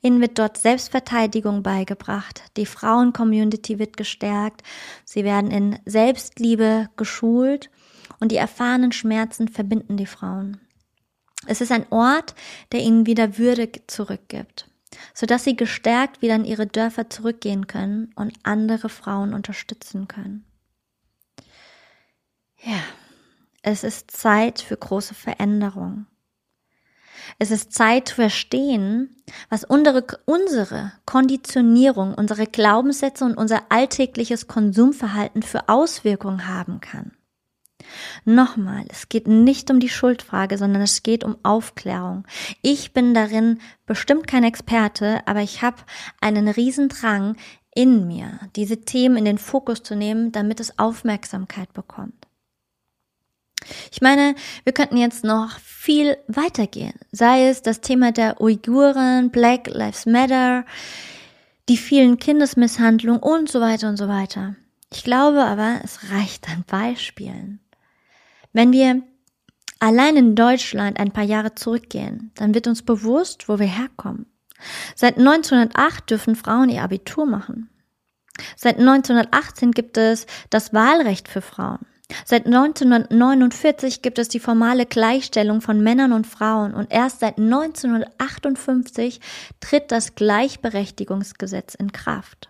[0.00, 4.62] Ihnen wird dort Selbstverteidigung beigebracht, die Frauen-Community wird gestärkt,
[5.04, 7.68] sie werden in Selbstliebe geschult
[8.20, 10.60] und die erfahrenen Schmerzen verbinden die Frauen.
[11.46, 12.34] Es ist ein Ort,
[12.72, 14.68] der ihnen wieder Würde zurückgibt,
[15.14, 20.44] sodass sie gestärkt wieder in ihre Dörfer zurückgehen können und andere Frauen unterstützen können.
[22.62, 22.80] Ja,
[23.62, 26.06] es ist Zeit für große Veränderung.
[27.38, 29.16] Es ist Zeit zu verstehen,
[29.48, 37.12] was unsere, unsere Konditionierung, unsere Glaubenssätze und unser alltägliches Konsumverhalten für Auswirkungen haben kann.
[38.24, 42.26] Nochmal, es geht nicht um die Schuldfrage, sondern es geht um Aufklärung.
[42.62, 45.78] Ich bin darin bestimmt kein Experte, aber ich habe
[46.20, 47.36] einen Riesendrang
[47.74, 52.26] in mir, diese Themen in den Fokus zu nehmen, damit es Aufmerksamkeit bekommt.
[53.92, 56.94] Ich meine, wir könnten jetzt noch viel weitergehen.
[57.12, 60.64] Sei es das Thema der Uiguren, Black Lives Matter,
[61.68, 64.56] die vielen Kindesmisshandlungen und so weiter und so weiter.
[64.92, 67.59] Ich glaube aber, es reicht an Beispielen.
[68.52, 69.02] Wenn wir
[69.78, 74.26] allein in Deutschland ein paar Jahre zurückgehen, dann wird uns bewusst, wo wir herkommen.
[74.94, 77.70] Seit 1908 dürfen Frauen ihr Abitur machen.
[78.56, 81.86] Seit 1918 gibt es das Wahlrecht für Frauen.
[82.24, 89.20] Seit 1949 gibt es die formale Gleichstellung von Männern und Frauen und erst seit 1958
[89.60, 92.49] tritt das Gleichberechtigungsgesetz in Kraft.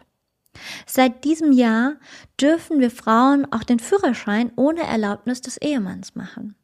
[0.87, 1.95] Seit diesem Jahr
[2.41, 6.57] dürfen wir Frauen auch den Führerschein ohne Erlaubnis des Ehemanns machen.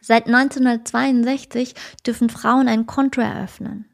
[0.00, 1.74] Seit 1962
[2.06, 3.86] dürfen Frauen ein Konto eröffnen.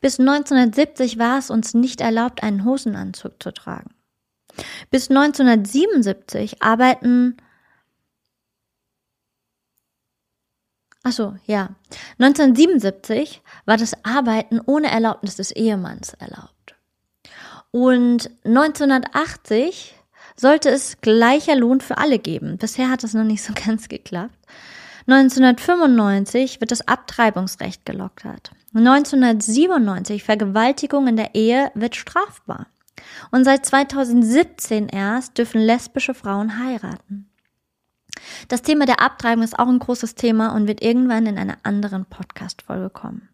[0.00, 3.94] Bis 1970 war es uns nicht erlaubt, einen Hosenanzug zu tragen.
[4.90, 7.36] Bis 1977 arbeiten
[11.06, 11.68] Achso, ja.
[12.18, 16.63] 1977 war das Arbeiten ohne Erlaubnis des Ehemanns erlaubt.
[17.74, 19.96] Und 1980
[20.36, 22.56] sollte es gleicher Lohn für alle geben.
[22.56, 24.38] Bisher hat das noch nicht so ganz geklappt.
[25.08, 28.52] 1995 wird das Abtreibungsrecht gelockert.
[28.74, 32.68] 1997 Vergewaltigung in der Ehe wird strafbar.
[33.32, 37.28] Und seit 2017 erst dürfen lesbische Frauen heiraten.
[38.46, 42.04] Das Thema der Abtreibung ist auch ein großes Thema und wird irgendwann in einer anderen
[42.04, 43.33] Podcast-Folge kommen.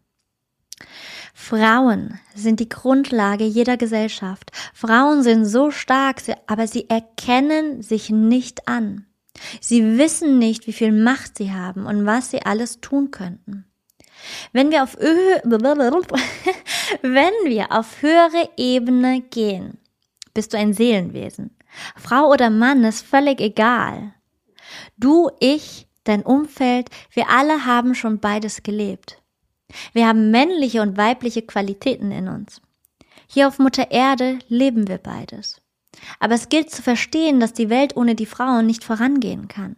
[1.33, 4.51] Frauen sind die Grundlage jeder Gesellschaft.
[4.73, 9.05] Frauen sind so stark, aber sie erkennen sich nicht an.
[9.59, 13.65] Sie wissen nicht, wie viel Macht sie haben und was sie alles tun könnten.
[14.51, 14.95] Wenn wir auf,
[17.01, 19.77] wenn wir auf höhere Ebene gehen,
[20.33, 21.55] bist du ein Seelenwesen.
[21.95, 24.13] Frau oder Mann ist völlig egal.
[24.97, 29.20] Du, ich, dein Umfeld, wir alle haben schon beides gelebt.
[29.93, 32.61] Wir haben männliche und weibliche Qualitäten in uns.
[33.27, 35.61] Hier auf Mutter Erde leben wir beides.
[36.19, 39.75] Aber es gilt zu verstehen, dass die Welt ohne die Frauen nicht vorangehen kann.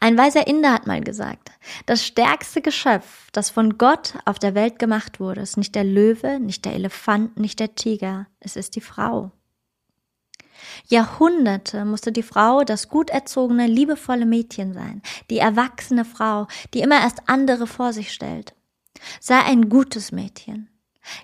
[0.00, 1.50] Ein weiser Inder hat mal gesagt,
[1.84, 6.40] das stärkste Geschöpf, das von Gott auf der Welt gemacht wurde, ist nicht der Löwe,
[6.40, 9.32] nicht der Elefant, nicht der Tiger, es ist die Frau.
[10.88, 17.00] Jahrhunderte musste die Frau das gut erzogene, liebevolle Mädchen sein, die erwachsene Frau, die immer
[17.00, 18.54] erst andere vor sich stellt.
[19.20, 20.68] Sei ein gutes Mädchen.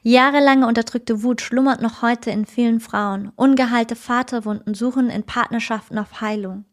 [0.03, 3.33] Jahrelange unterdrückte Wut schlummert noch heute in vielen Frauen.
[3.37, 6.65] Ungeheilte Vaterwunden suchen in Partnerschaften auf Heilung.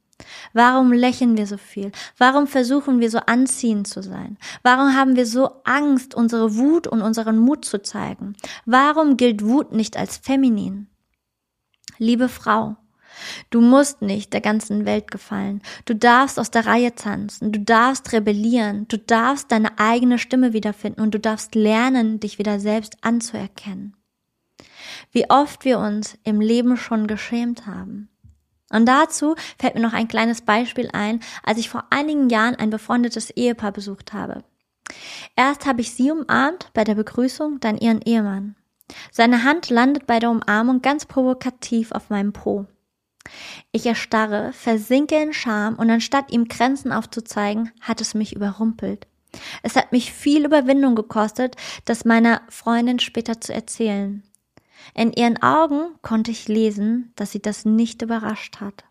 [0.54, 1.91] Warum lächeln wir so viel?
[2.17, 4.38] Warum versuchen wir so anziehend zu sein?
[4.62, 8.36] Warum haben wir so Angst, unsere Wut und unseren Mut zu zeigen?
[8.65, 10.88] Warum gilt Wut nicht als feminin?
[11.97, 12.75] Liebe Frau,
[13.49, 15.62] du musst nicht der ganzen Welt gefallen.
[15.86, 17.51] Du darfst aus der Reihe tanzen.
[17.51, 18.88] Du darfst rebellieren.
[18.88, 23.95] Du darfst deine eigene Stimme wiederfinden und du darfst lernen, dich wieder selbst anzuerkennen.
[25.12, 28.10] Wie oft wir uns im Leben schon geschämt haben.
[28.71, 32.71] Und dazu fällt mir noch ein kleines Beispiel ein, als ich vor einigen Jahren ein
[32.71, 34.43] befreundetes Ehepaar besucht habe.
[35.36, 38.56] Erst habe ich sie umarmt bei der Begrüßung, dann ihren Ehemann.
[39.12, 42.65] Seine Hand landet bei der Umarmung ganz provokativ auf meinem Po.
[43.71, 49.08] Ich erstarre, versinke in Scham und anstatt ihm Grenzen aufzuzeigen, hat es mich überrumpelt.
[49.63, 54.23] Es hat mich viel Überwindung gekostet, das meiner Freundin später zu erzählen.
[54.93, 58.84] In ihren Augen konnte ich lesen, dass sie das nicht überrascht hat.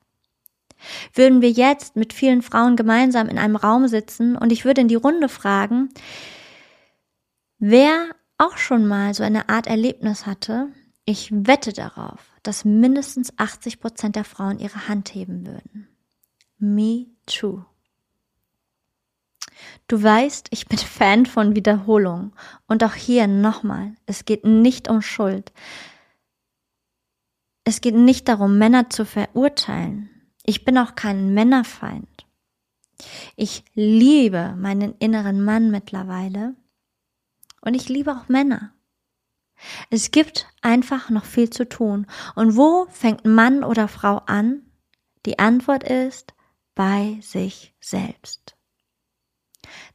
[1.15, 4.89] Würden wir jetzt mit vielen Frauen gemeinsam in einem Raum sitzen und ich würde in
[4.89, 5.91] die Runde fragen,
[7.59, 8.09] wer
[8.43, 10.69] auch schon mal so eine Art Erlebnis hatte,
[11.05, 15.89] ich wette darauf, dass mindestens 80 Prozent der Frauen ihre Hand heben würden.
[16.59, 17.65] Me too.
[19.87, 22.33] Du weißt, ich bin Fan von Wiederholung.
[22.67, 25.53] Und auch hier nochmal, es geht nicht um Schuld.
[27.65, 30.11] Es geht nicht darum, Männer zu verurteilen.
[30.45, 32.27] Ich bin auch kein Männerfeind.
[33.37, 36.57] Ich liebe meinen inneren Mann mittlerweile
[37.63, 38.75] und ich liebe auch Männer.
[39.91, 42.07] Es gibt einfach noch viel zu tun.
[42.35, 44.63] Und wo fängt Mann oder Frau an?
[45.25, 46.35] Die Antwort ist
[46.75, 48.57] bei sich selbst.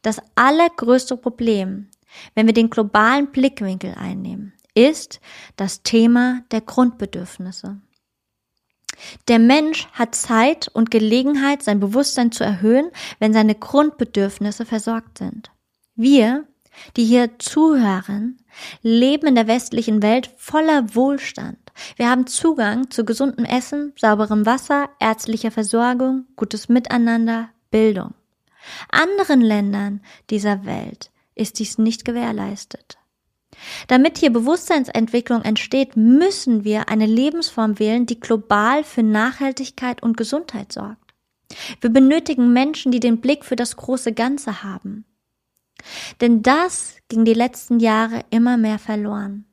[0.02, 1.90] Das allergrößte Problem,
[2.34, 5.20] wenn wir den globalen Blickwinkel einnehmen, ist
[5.56, 7.82] das Thema der Grundbedürfnisse.
[9.28, 15.52] Der Mensch hat Zeit und Gelegenheit, sein Bewusstsein zu erhöhen, wenn seine Grundbedürfnisse versorgt sind.
[15.96, 16.48] Wir
[16.96, 18.38] die hier zuhören,
[18.82, 21.58] leben in der westlichen Welt voller Wohlstand.
[21.96, 28.14] Wir haben Zugang zu gesundem Essen, sauberem Wasser, ärztlicher Versorgung, gutes Miteinander, Bildung.
[28.90, 32.98] Anderen Ländern dieser Welt ist dies nicht gewährleistet.
[33.88, 40.72] Damit hier Bewusstseinsentwicklung entsteht, müssen wir eine Lebensform wählen, die global für Nachhaltigkeit und Gesundheit
[40.72, 41.14] sorgt.
[41.82, 45.06] Wir benötigen Menschen, die den Blick für das große Ganze haben.
[46.22, 49.46] Denn das ging die letzten Jahre immer mehr verloren.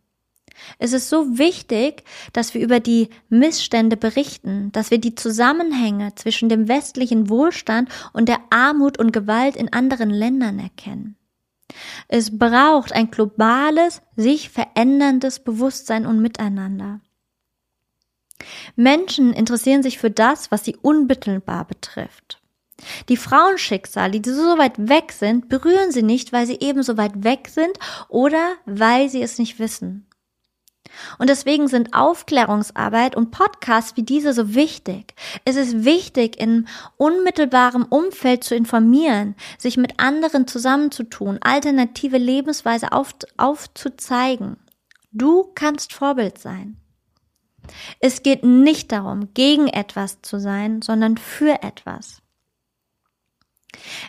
[0.79, 6.49] Es ist so wichtig, dass wir über die Missstände berichten, dass wir die Zusammenhänge zwischen
[6.49, 11.17] dem westlichen Wohlstand und der Armut und Gewalt in anderen Ländern erkennen.
[12.09, 17.01] Es braucht ein globales, sich veränderndes Bewusstsein und Miteinander.
[18.77, 22.44] Menschen interessieren sich für das, was sie unmittelbar betrifft.
[23.09, 27.25] Die Frauenschicksale, die so weit weg sind, berühren sie nicht, weil sie eben so weit
[27.25, 27.73] weg sind
[28.09, 30.07] oder weil sie es nicht wissen.
[31.19, 35.15] Und deswegen sind Aufklärungsarbeit und Podcasts wie diese so wichtig.
[35.45, 43.15] Es ist wichtig, in unmittelbarem Umfeld zu informieren, sich mit anderen zusammenzutun, alternative Lebensweise auf,
[43.37, 44.57] aufzuzeigen.
[45.13, 46.77] Du kannst Vorbild sein.
[48.01, 52.21] Es geht nicht darum, gegen etwas zu sein, sondern für etwas.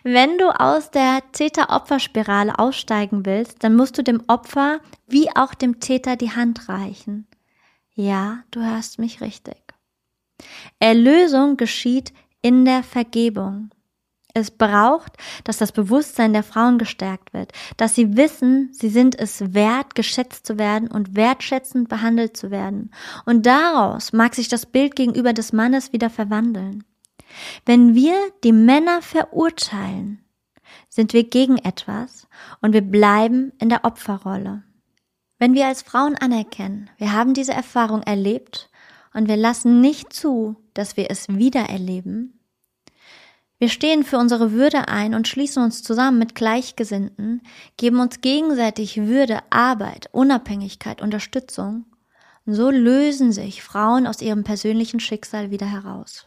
[0.04, 5.80] Wenn du aus der Täter-Opfer-Spirale aussteigen willst, dann musst du dem Opfer wie auch dem
[5.80, 7.28] Täter die Hand reichen.
[7.94, 9.58] Ja, du hörst mich richtig.
[10.80, 13.70] Erlösung geschieht in der Vergebung.
[14.38, 15.14] Es braucht,
[15.46, 20.46] dass das Bewusstsein der Frauen gestärkt wird, dass sie wissen, sie sind es wert, geschätzt
[20.46, 22.92] zu werden und wertschätzend behandelt zu werden.
[23.26, 26.84] Und daraus mag sich das Bild gegenüber des Mannes wieder verwandeln.
[27.66, 30.24] Wenn wir die Männer verurteilen,
[30.90, 32.28] sind wir gegen etwas
[32.62, 34.64] und wir bleiben in der Opferrolle.
[35.38, 38.70] Wenn wir als Frauen anerkennen, wir haben diese Erfahrung erlebt
[39.14, 42.36] und wir lassen nicht zu, dass wir es wieder erleben,
[43.58, 47.42] wir stehen für unsere Würde ein und schließen uns zusammen mit Gleichgesinnten,
[47.78, 51.86] geben uns gegenseitig Würde, Arbeit, Unabhängigkeit, Unterstützung.
[52.46, 56.26] So lösen sich Frauen aus ihrem persönlichen Schicksal wieder heraus.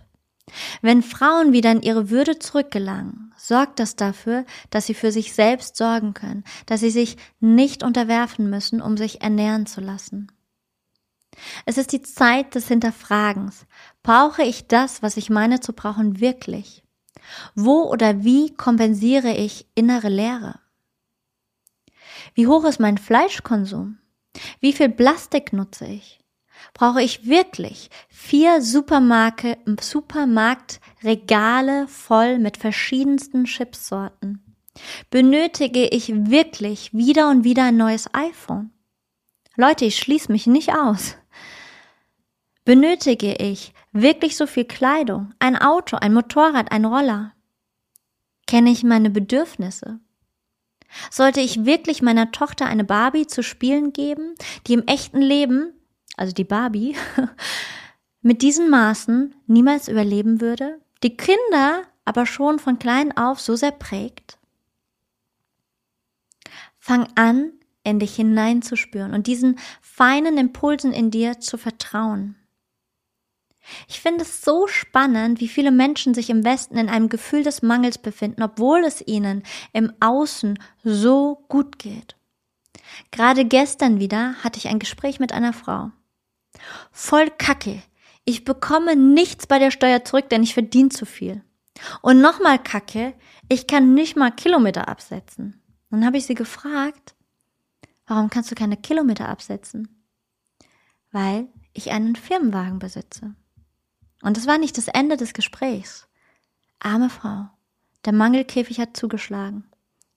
[0.83, 5.77] Wenn Frauen wieder in ihre Würde zurückgelangen, sorgt das dafür, dass sie für sich selbst
[5.77, 10.33] sorgen können, dass sie sich nicht unterwerfen müssen, um sich ernähren zu lassen.
[11.67, 13.67] Es ist die Zeit des Hinterfragens.
[14.03, 16.83] Brauche ich das, was ich meine zu brauchen, wirklich?
[17.55, 20.61] Wo oder wie kompensiere ich innere Leere?
[22.35, 23.99] Wie hoch ist mein Fleischkonsum?
[24.61, 26.18] Wie viel Plastik nutze ich?
[26.75, 34.49] Brauche ich wirklich vier Supermarke, Supermarktregale voll mit verschiedensten Chipsorten?
[35.11, 38.71] Benötige ich wirklich wieder und wieder ein neues iPhone?
[39.57, 41.17] Leute, ich schließe mich nicht aus.
[42.65, 47.33] Benötige ich wirklich so viel Kleidung, ein Auto, ein Motorrad, ein Roller?
[48.47, 50.01] Kenne ich meine Bedürfnisse?
[51.11, 54.35] Sollte ich wirklich meiner Tochter eine Barbie zu spielen geben,
[54.67, 55.73] die im echten Leben
[56.19, 56.97] also die Barbie,
[58.23, 63.73] mit diesen Maßen niemals überleben würde, die Kinder aber schon von klein auf so sehr
[63.73, 64.39] prägt?
[66.79, 67.53] Fang an,
[67.85, 72.37] in dich hineinzuspüren und diesen feinen Impulsen in dir zu vertrauen.
[73.87, 77.63] Ich finde es so spannend, wie viele Menschen sich im Westen in einem Gefühl des
[77.63, 82.17] Mangels befinden, obwohl es ihnen im Außen so gut geht.
[83.11, 85.91] Gerade gestern wieder hatte ich ein Gespräch mit einer Frau.
[86.93, 87.83] Voll Kacke.
[88.25, 91.43] Ich bekomme nichts bei der Steuer zurück, denn ich verdiene zu viel.
[92.03, 93.15] Und nochmal Kacke,
[93.49, 95.63] ich kann nicht mal Kilometer absetzen.
[95.91, 97.15] Dann habe ich sie gefragt,
[98.07, 100.05] warum kannst du keine Kilometer absetzen?
[101.13, 103.35] Weil ich einen Firmenwagen besitze.
[104.23, 106.09] Und das war nicht das Ende des Gesprächs.
[106.81, 107.49] Arme Frau,
[108.05, 109.65] der Mangelkäfig hat zugeschlagen.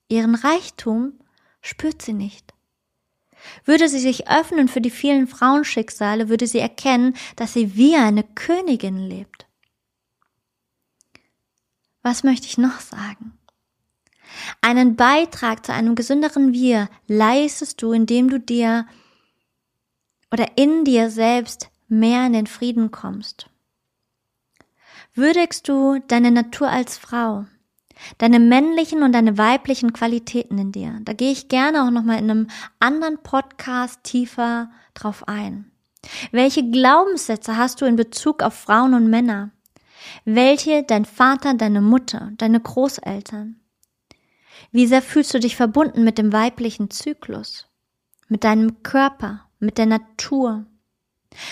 [0.08, 1.18] Ihren Reichtum
[1.60, 2.51] spürt sie nicht.
[3.64, 8.22] Würde sie sich öffnen für die vielen Frauenschicksale, würde sie erkennen, dass sie wie eine
[8.22, 9.46] Königin lebt.
[12.02, 13.38] Was möchte ich noch sagen?
[14.60, 18.86] Einen Beitrag zu einem gesünderen Wir leistest du, indem du dir
[20.32, 23.48] oder in dir selbst mehr in den Frieden kommst.
[25.14, 27.44] Würdigst du deine Natur als Frau,
[28.18, 30.98] deine männlichen und deine weiblichen Qualitäten in dir.
[31.02, 32.46] Da gehe ich gerne auch nochmal in einem
[32.80, 35.70] anderen Podcast tiefer drauf ein.
[36.30, 39.50] Welche Glaubenssätze hast du in Bezug auf Frauen und Männer?
[40.24, 43.60] Welche dein Vater, deine Mutter, deine Großeltern?
[44.72, 47.68] Wie sehr fühlst du dich verbunden mit dem weiblichen Zyklus,
[48.28, 50.66] mit deinem Körper, mit der Natur?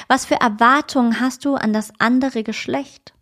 [0.08, 3.14] Was für Erwartungen hast du an das andere Geschlecht?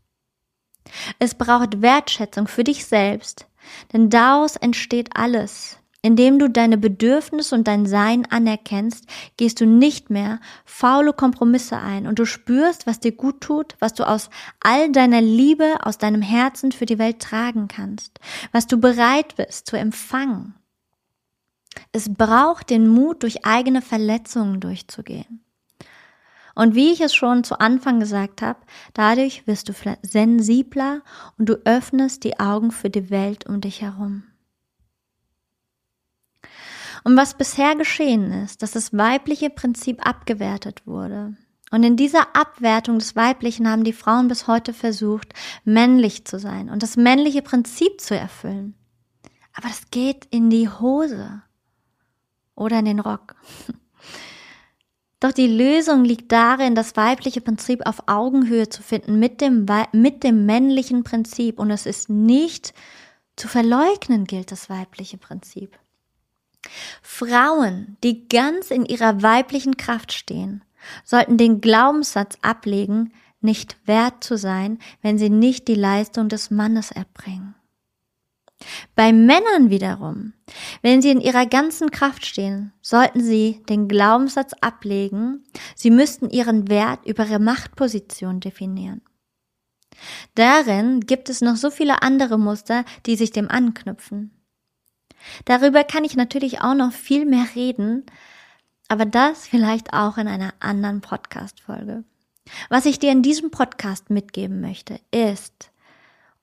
[1.18, 3.46] Es braucht Wertschätzung für dich selbst,
[3.92, 5.79] denn daraus entsteht alles.
[6.01, 9.05] Indem du deine Bedürfnisse und dein Sein anerkennst,
[9.37, 13.94] gehst du nicht mehr faule Kompromisse ein und du spürst, was dir gut tut, was
[13.94, 18.20] du aus all deiner Liebe, aus deinem Herzen für die Welt tragen kannst,
[18.53, 20.55] was du bereit bist zu empfangen.
[21.92, 25.44] Es braucht den Mut, durch eigene Verletzungen durchzugehen.
[26.59, 28.59] Und wie ich es schon zu Anfang gesagt habe,
[28.92, 31.03] dadurch wirst du sensibler
[31.38, 34.25] und du öffnest die Augen für die Welt um dich herum.
[37.05, 41.37] Und was bisher geschehen ist, dass das weibliche Prinzip abgewertet wurde.
[41.71, 46.71] Und in dieser Abwertung des Weiblichen haben die Frauen bis heute versucht, männlich zu sein
[46.71, 48.75] und das männliche Prinzip zu erfüllen.
[49.54, 51.40] Aber das geht in die Hose
[52.56, 53.37] oder in den Rock.
[55.21, 60.23] Doch die Lösung liegt darin, das weibliche Prinzip auf Augenhöhe zu finden mit dem, mit
[60.23, 61.58] dem männlichen Prinzip.
[61.58, 62.73] Und es ist nicht
[63.35, 65.77] zu verleugnen, gilt das weibliche Prinzip.
[67.02, 70.62] Frauen, die ganz in ihrer weiblichen Kraft stehen,
[71.04, 76.90] sollten den Glaubenssatz ablegen, nicht wert zu sein, wenn sie nicht die Leistung des Mannes
[76.90, 77.54] erbringen.
[78.94, 80.33] Bei Männern wiederum,
[80.83, 85.44] wenn sie in ihrer ganzen Kraft stehen, sollten sie den Glaubenssatz ablegen,
[85.77, 89.02] sie müssten ihren Wert über ihre Machtposition definieren.
[90.35, 94.33] Darin gibt es noch so viele andere Muster, die sich dem anknüpfen.
[95.44, 98.06] Darüber kann ich natürlich auch noch viel mehr reden,
[98.88, 102.04] aber das vielleicht auch in einer anderen Podcast-Folge.
[102.71, 105.71] Was ich dir in diesem Podcast mitgeben möchte, ist,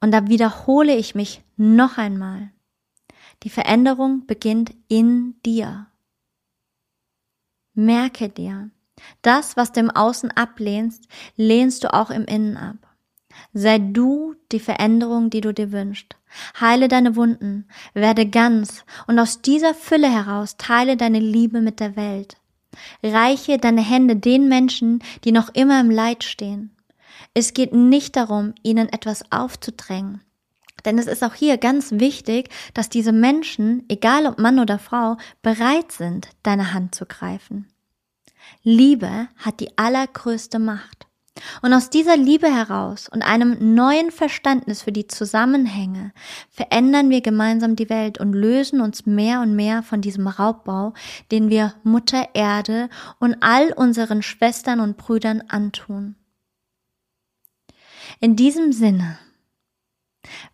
[0.02, 2.52] und da wiederhole ich mich noch einmal,
[3.44, 5.88] die Veränderung beginnt in dir.
[7.74, 8.72] Merke dir,
[9.22, 12.78] das, was du im Außen ablehnst, lehnst du auch im Innen ab.
[13.54, 16.16] Sei du die Veränderung, die du dir wünschst.
[16.60, 21.96] Heile deine Wunden, werde ganz und aus dieser Fülle heraus teile deine Liebe mit der
[21.96, 22.38] Welt.
[23.04, 26.75] Reiche deine Hände den Menschen, die noch immer im Leid stehen.
[27.38, 30.22] Es geht nicht darum, ihnen etwas aufzudrängen.
[30.86, 35.18] Denn es ist auch hier ganz wichtig, dass diese Menschen, egal ob Mann oder Frau,
[35.42, 37.68] bereit sind, deine Hand zu greifen.
[38.64, 41.08] Liebe hat die allergrößte Macht.
[41.62, 46.14] Und aus dieser Liebe heraus und einem neuen Verständnis für die Zusammenhänge
[46.50, 50.94] verändern wir gemeinsam die Welt und lösen uns mehr und mehr von diesem Raubbau,
[51.32, 52.88] den wir Mutter Erde
[53.20, 56.16] und all unseren Schwestern und Brüdern antun.
[58.20, 59.18] In diesem Sinne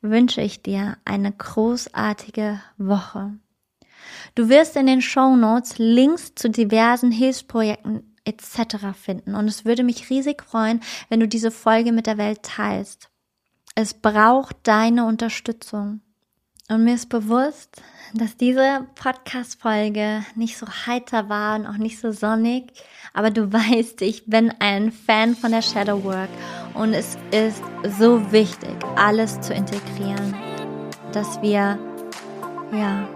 [0.01, 3.33] wünsche ich dir eine großartige Woche.
[4.35, 8.97] Du wirst in den Show Notes Links zu diversen Hilfsprojekten etc.
[8.99, 9.35] finden.
[9.35, 13.09] Und es würde mich riesig freuen, wenn du diese Folge mit der Welt teilst.
[13.75, 16.01] Es braucht deine Unterstützung.
[16.69, 17.81] Und mir ist bewusst,
[18.13, 22.71] dass diese Podcast-Folge nicht so heiter war und auch nicht so sonnig.
[23.13, 26.29] Aber du weißt, ich bin ein Fan von der Shadow Work.
[26.73, 27.61] Und es ist
[27.97, 30.35] so wichtig, alles zu integrieren,
[31.11, 31.77] dass wir,
[32.71, 33.07] ja,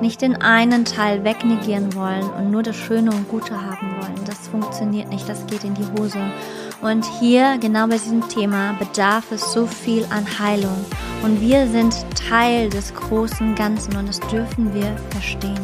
[0.00, 4.24] nicht den einen Teil wegnegieren wollen und nur das Schöne und Gute haben wollen.
[4.26, 6.18] Das funktioniert nicht, das geht in die Hose.
[6.80, 10.84] Und hier, genau bei diesem Thema, bedarf es so viel an Heilung.
[11.22, 15.60] Und wir sind Teil des großen Ganzen und das dürfen wir verstehen.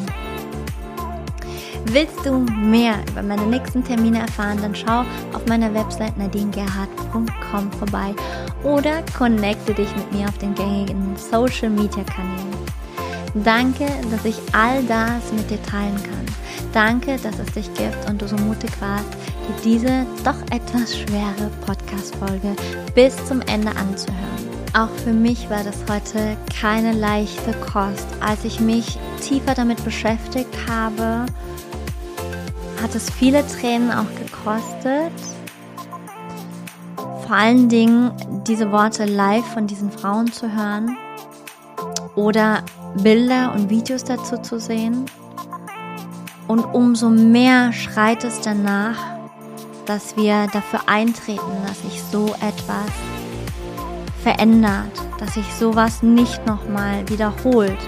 [1.93, 5.01] Willst du mehr über meine nächsten Termine erfahren, dann schau
[5.33, 8.15] auf meiner Website nadinegerhardt.com vorbei
[8.65, 12.57] oder connecte dich mit mir auf den gängigen Social Media Kanälen.
[13.45, 16.27] Danke, dass ich all das mit dir teilen kann.
[16.73, 21.51] Danke, dass es dich gibt und du so mutig warst, dir diese doch etwas schwere
[21.65, 22.57] Podcast-Folge
[22.95, 24.57] bis zum Ende anzuhören.
[24.75, 28.07] Auch für mich war das heute keine leichte Kost.
[28.21, 31.25] Als ich mich tiefer damit beschäftigt habe,
[32.87, 35.13] hat es viele Tränen auch gekostet.
[37.27, 38.13] Vor allen Dingen
[38.47, 40.97] diese Worte live von diesen Frauen zu hören
[42.15, 42.63] oder
[43.03, 45.05] Bilder und Videos dazu zu sehen.
[46.47, 48.99] Und umso mehr schreit es danach,
[49.87, 52.93] dass wir dafür eintreten, dass sich so etwas
[54.23, 57.81] verändert, dass sich sowas nicht nochmal wiederholt.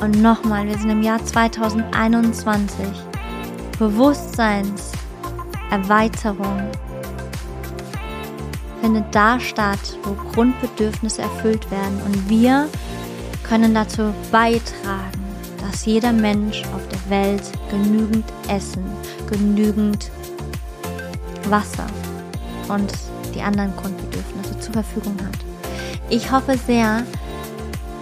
[0.00, 3.11] Und nochmal, wir sind im Jahr 2021.
[3.82, 6.70] Bewusstseinserweiterung
[8.80, 12.00] findet da statt, wo Grundbedürfnisse erfüllt werden.
[12.06, 12.68] Und wir
[13.42, 15.24] können dazu beitragen,
[15.60, 18.84] dass jeder Mensch auf der Welt genügend Essen,
[19.28, 20.12] genügend
[21.48, 21.88] Wasser
[22.68, 22.92] und
[23.34, 25.38] die anderen Grundbedürfnisse zur Verfügung hat.
[26.08, 27.02] Ich hoffe sehr,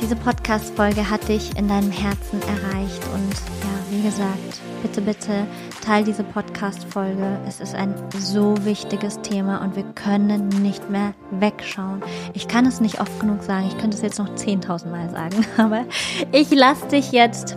[0.02, 5.46] diese Podcast-Folge hat dich in deinem Herzen erreicht und ja, wie gesagt, bitte, bitte
[5.80, 7.38] teil diese Podcast-Folge.
[7.46, 12.02] Es ist ein so wichtiges Thema und wir können nicht mehr wegschauen.
[12.34, 13.66] Ich kann es nicht oft genug sagen.
[13.66, 15.84] Ich könnte es jetzt noch 10.000 Mal sagen, aber
[16.32, 17.56] ich lasse dich jetzt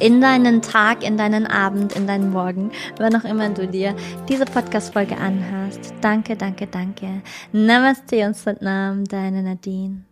[0.00, 3.94] in deinen Tag, in deinen Abend, in deinen Morgen, wann auch immer du dir
[4.28, 5.92] diese Podcast-Folge anhörst.
[6.00, 7.22] Danke, danke, danke.
[7.52, 10.09] Namaste und Satnam, deine Nadine.